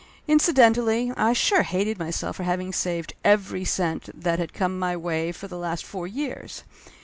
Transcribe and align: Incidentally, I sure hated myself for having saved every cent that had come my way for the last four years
Incidentally, 0.27 1.13
I 1.15 1.33
sure 1.33 1.61
hated 1.61 1.99
myself 1.99 2.37
for 2.37 2.41
having 2.43 2.73
saved 2.73 3.13
every 3.23 3.63
cent 3.63 4.09
that 4.19 4.39
had 4.39 4.51
come 4.51 4.79
my 4.79 4.97
way 4.97 5.31
for 5.31 5.47
the 5.47 5.59
last 5.59 5.85
four 5.85 6.07
years 6.07 6.63